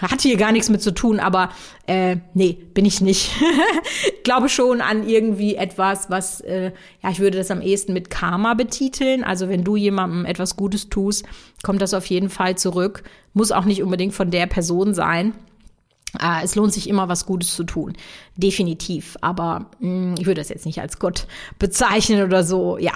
hat 0.01 0.21
hier 0.21 0.35
gar 0.35 0.51
nichts 0.51 0.69
mit 0.69 0.81
zu 0.81 0.91
tun, 0.91 1.19
aber 1.19 1.49
äh, 1.87 2.17
nee, 2.33 2.57
bin 2.73 2.83
ich 2.83 2.99
nicht. 2.99 3.31
Glaube 4.23 4.49
schon 4.49 4.81
an 4.81 5.07
irgendwie 5.07 5.55
etwas, 5.55 6.09
was, 6.09 6.41
äh, 6.41 6.71
ja, 7.01 7.09
ich 7.09 7.19
würde 7.19 7.37
das 7.37 7.51
am 7.51 7.61
ehesten 7.61 7.93
mit 7.93 8.09
Karma 8.09 8.53
betiteln. 8.53 9.23
Also 9.23 9.47
wenn 9.47 9.63
du 9.63 9.77
jemandem 9.77 10.25
etwas 10.25 10.57
Gutes 10.57 10.89
tust, 10.89 11.25
kommt 11.63 11.81
das 11.81 11.93
auf 11.93 12.05
jeden 12.07 12.29
Fall 12.29 12.57
zurück. 12.57 13.03
Muss 13.33 13.53
auch 13.53 13.65
nicht 13.65 13.81
unbedingt 13.81 14.13
von 14.13 14.29
der 14.29 14.47
Person 14.47 14.93
sein. 14.93 15.33
Äh, 16.19 16.43
es 16.43 16.55
lohnt 16.55 16.73
sich 16.73 16.89
immer, 16.89 17.07
was 17.09 17.25
Gutes 17.25 17.55
zu 17.55 17.63
tun. 17.63 17.93
Definitiv. 18.35 19.17
Aber 19.21 19.71
mh, 19.79 19.87
hm, 19.87 20.15
ich 20.19 20.25
würde 20.25 20.41
das 20.41 20.49
jetzt 20.49 20.65
nicht 20.65 20.79
als 20.79 20.99
Gott 20.99 21.27
bezeichnen 21.59 22.23
oder 22.23 22.43
so. 22.43 22.77
Ja, 22.77 22.93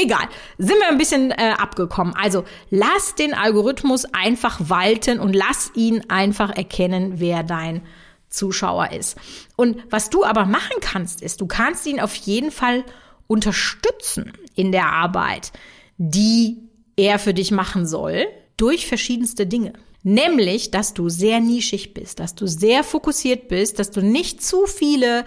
Egal, 0.00 0.28
sind 0.58 0.76
wir 0.78 0.88
ein 0.90 0.98
bisschen 0.98 1.32
äh, 1.32 1.54
abgekommen. 1.58 2.14
Also 2.14 2.44
lass 2.70 3.16
den 3.16 3.34
Algorithmus 3.34 4.04
einfach 4.04 4.60
walten 4.68 5.18
und 5.18 5.34
lass 5.34 5.72
ihn 5.74 6.08
einfach 6.08 6.50
erkennen, 6.50 7.14
wer 7.16 7.42
dein 7.42 7.82
Zuschauer 8.28 8.92
ist. 8.92 9.16
Und 9.56 9.82
was 9.90 10.08
du 10.08 10.24
aber 10.24 10.44
machen 10.44 10.76
kannst, 10.80 11.20
ist, 11.20 11.40
du 11.40 11.48
kannst 11.48 11.84
ihn 11.84 11.98
auf 11.98 12.14
jeden 12.14 12.52
Fall 12.52 12.84
unterstützen 13.26 14.34
in 14.54 14.70
der 14.70 14.92
Arbeit, 14.92 15.50
die 15.96 16.58
er 16.94 17.18
für 17.18 17.34
dich 17.34 17.50
machen 17.50 17.84
soll, 17.84 18.26
durch 18.56 18.86
verschiedenste 18.86 19.48
Dinge. 19.48 19.72
Nämlich, 20.02 20.70
dass 20.70 20.94
du 20.94 21.08
sehr 21.08 21.40
nischig 21.40 21.92
bist, 21.92 22.20
dass 22.20 22.34
du 22.34 22.46
sehr 22.46 22.84
fokussiert 22.84 23.48
bist, 23.48 23.78
dass 23.78 23.90
du 23.90 24.00
nicht 24.00 24.42
zu 24.42 24.66
viele 24.66 25.24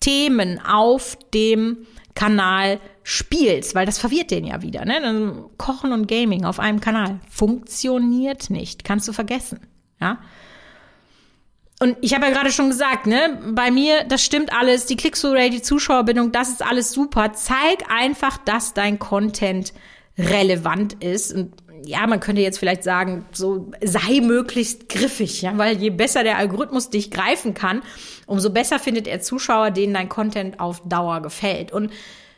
Themen 0.00 0.60
auf 0.60 1.18
dem 1.34 1.86
Kanal 2.14 2.80
spielst, 3.02 3.74
weil 3.74 3.86
das 3.86 3.98
verwirrt 3.98 4.30
den 4.30 4.46
ja 4.46 4.62
wieder. 4.62 4.84
Ne? 4.84 5.44
Kochen 5.58 5.92
und 5.92 6.08
Gaming 6.08 6.44
auf 6.44 6.58
einem 6.58 6.80
Kanal 6.80 7.20
funktioniert 7.28 8.50
nicht, 8.50 8.84
kannst 8.84 9.06
du 9.08 9.12
vergessen. 9.12 9.60
Ja. 10.00 10.20
Und 11.80 11.96
ich 12.00 12.14
habe 12.14 12.26
ja 12.26 12.32
gerade 12.32 12.52
schon 12.52 12.70
gesagt, 12.70 13.06
ne, 13.06 13.38
bei 13.52 13.70
mir, 13.70 14.04
das 14.04 14.24
stimmt 14.24 14.52
alles, 14.56 14.86
die 14.86 14.96
Click-Through-Rate, 14.96 15.50
die 15.50 15.62
Zuschauerbindung, 15.62 16.32
das 16.32 16.48
ist 16.48 16.64
alles 16.64 16.92
super. 16.92 17.32
Zeig 17.34 17.90
einfach, 17.90 18.38
dass 18.38 18.74
dein 18.74 18.98
Content 18.98 19.74
relevant 20.16 21.02
ist. 21.02 21.34
Und 21.34 21.52
ja, 21.86 22.06
man 22.06 22.20
könnte 22.20 22.42
jetzt 22.42 22.58
vielleicht 22.58 22.84
sagen, 22.84 23.24
so 23.32 23.70
sei 23.82 24.20
möglichst 24.20 24.88
griffig, 24.88 25.42
ja, 25.42 25.56
weil 25.56 25.76
je 25.76 25.90
besser 25.90 26.22
der 26.22 26.38
Algorithmus 26.38 26.90
dich 26.90 27.10
greifen 27.10 27.54
kann, 27.54 27.82
umso 28.26 28.50
besser 28.50 28.78
findet 28.78 29.06
er 29.06 29.20
Zuschauer, 29.20 29.70
denen 29.70 29.94
dein 29.94 30.08
Content 30.08 30.60
auf 30.60 30.82
Dauer 30.86 31.20
gefällt. 31.20 31.72
Und 31.72 31.90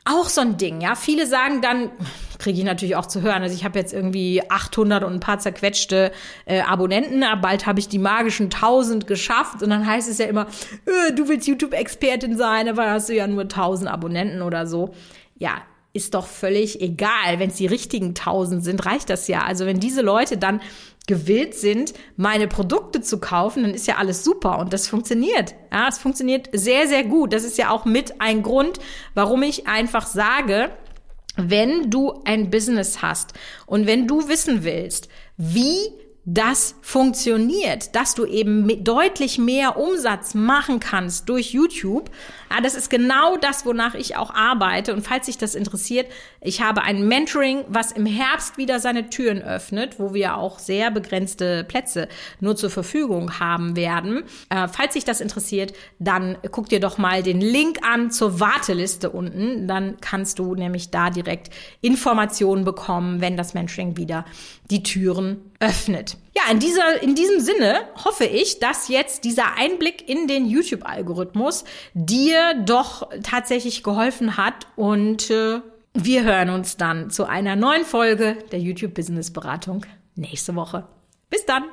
auch 0.05 0.29
so 0.29 0.40
ein 0.40 0.57
Ding, 0.57 0.81
ja. 0.81 0.94
Viele 0.94 1.27
sagen 1.27 1.61
dann, 1.62 1.90
kriege 2.38 2.59
ich 2.59 2.64
natürlich 2.64 2.94
auch 2.97 3.07
zu 3.07 3.23
hören, 3.23 3.42
also 3.42 3.55
ich 3.55 3.64
habe 3.64 3.79
jetzt 3.79 3.92
irgendwie 3.92 4.40
800 4.49 5.03
und 5.03 5.14
ein 5.14 5.20
paar 5.20 5.40
zerquetschte 5.40 6.12
äh, 6.44 6.61
Abonnenten, 6.61 7.25
aber 7.25 7.40
bald 7.40 7.66
habe 7.66 7.81
ich 7.81 7.88
die 7.88 7.99
magischen 7.99 8.47
1000 8.47 9.07
geschafft 9.07 9.62
und 9.62 9.70
dann 9.70 9.87
heißt 9.87 10.09
es 10.09 10.18
ja 10.18 10.27
immer, 10.27 10.47
äh, 10.87 11.12
du 11.12 11.29
willst 11.29 11.49
YouTube-Expertin 11.49 12.37
sein, 12.37 12.68
aber 12.68 12.90
hast 12.90 13.09
du 13.09 13.14
ja 13.14 13.27
nur 13.27 13.42
1000 13.42 13.90
Abonnenten 13.90 14.42
oder 14.42 14.66
so. 14.66 14.94
Ja, 15.38 15.62
ist 15.96 16.14
doch 16.14 16.26
völlig 16.26 16.80
egal. 16.80 17.38
Wenn 17.38 17.50
es 17.50 17.56
die 17.56 17.66
richtigen 17.66 18.09
1000 18.09 18.62
sind, 18.62 18.87
reicht 18.87 19.11
das 19.11 19.26
ja. 19.26 19.42
Also 19.42 19.66
wenn 19.66 19.80
diese 19.80 20.02
Leute 20.02 20.37
dann 20.37 20.61
gewillt 21.06 21.54
sind, 21.54 21.94
meine 22.16 22.48
Produkte 22.48 23.00
zu 23.00 23.18
kaufen, 23.18 23.62
dann 23.62 23.74
ist 23.74 23.87
ja 23.87 23.96
alles 23.96 24.24
super 24.24 24.59
und 24.59 24.72
das 24.72 24.88
funktioniert. 24.88 25.54
Ja, 25.72 25.88
es 25.88 25.98
funktioniert 25.98 26.48
sehr, 26.52 26.87
sehr 26.88 27.04
gut. 27.04 27.32
Das 27.32 27.44
ist 27.44 27.59
ja 27.59 27.70
auch 27.70 27.85
mit 27.85 28.20
ein 28.20 28.42
Grund, 28.42 28.78
warum 29.14 29.42
ich 29.42 29.66
einfach 29.66 30.06
sage, 30.06 30.70
wenn 31.37 31.90
du 31.90 32.22
ein 32.24 32.50
Business 32.50 33.02
hast 33.02 33.35
und 33.66 33.87
wenn 33.87 34.06
du 34.06 34.28
wissen 34.28 34.64
willst, 34.64 35.09
wie 35.37 35.92
das 36.29 36.75
funktioniert, 36.83 37.95
dass 37.95 38.17
du 38.17 38.27
eben 38.27 38.83
deutlich 38.83 39.39
mehr 39.39 39.77
Umsatz 39.77 40.35
machen 40.35 40.81
kannst 40.81 41.29
durch 41.29 41.53
YouTube. 41.53 42.11
Ja, 42.51 42.61
das 42.61 42.75
ist 42.75 42.91
genau 42.91 43.37
das, 43.37 43.65
wonach 43.65 43.95
ich 43.95 44.17
auch 44.17 44.35
arbeite. 44.35 44.93
Und 44.93 45.03
falls 45.03 45.27
sich 45.27 45.39
das 45.39 45.55
interessiert, 45.55 46.11
ich 46.41 46.61
habe 46.61 46.83
ein 46.83 47.07
Mentoring, 47.07 47.65
was 47.69 47.93
im 47.93 48.07
Herbst 48.07 48.59
wieder 48.59 48.81
seine 48.81 49.09
Türen 49.09 49.41
öffnet, 49.41 50.01
wo 50.01 50.15
wir 50.15 50.37
auch 50.37 50.59
sehr 50.59 50.91
begrenzte 50.91 51.62
Plätze 51.62 52.09
nur 52.41 52.57
zur 52.57 52.71
Verfügung 52.71 53.39
haben 53.39 53.77
werden. 53.77 54.25
Äh, 54.51 54.67
falls 54.67 54.95
sich 54.95 55.05
das 55.05 55.21
interessiert, 55.21 55.75
dann 56.01 56.39
guck 56.51 56.69
dir 56.69 56.81
doch 56.81 56.99
mal 56.99 57.23
den 57.23 57.41
Link 57.41 57.79
an 57.87 58.11
zur 58.11 58.41
Warteliste 58.41 59.11
unten. 59.11 59.69
Dann 59.69 59.99
kannst 60.01 60.41
du 60.41 60.57
nämlich 60.57 60.91
da 60.91 61.11
direkt 61.11 61.51
Informationen 61.83 62.65
bekommen, 62.65 63.21
wenn 63.21 63.37
das 63.37 63.55
Mentoring 63.55 63.97
wieder 63.97 64.25
die 64.71 64.83
Türen 64.83 65.53
öffnet. 65.61 66.16
Ja, 66.35 66.51
in, 66.51 66.59
dieser, 66.59 67.03
in 67.03 67.14
diesem 67.14 67.40
Sinne 67.40 67.88
hoffe 68.05 68.25
ich, 68.25 68.59
dass 68.59 68.88
jetzt 68.88 69.25
dieser 69.25 69.57
Einblick 69.57 70.09
in 70.09 70.29
den 70.29 70.47
YouTube-Algorithmus 70.47 71.64
dir 71.95 72.55
doch 72.64 73.09
tatsächlich 73.23 73.83
geholfen 73.83 74.37
hat 74.37 74.66
und 74.77 75.31
äh, 75.31 75.61
wir 75.95 76.25
hören 76.25 76.51
uns 76.51 76.77
dann 76.77 77.11
zu 77.11 77.25
einer 77.25 77.57
neuen 77.57 77.85
Folge 77.85 78.37
der 78.53 78.59
YouTube 78.59 78.95
Business 78.95 79.33
Beratung 79.33 79.87
nächste 80.14 80.55
Woche. 80.55 80.87
Bis 81.31 81.47
dann! 81.47 81.64